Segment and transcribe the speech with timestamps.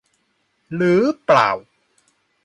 [0.75, 1.49] หรือเปล่า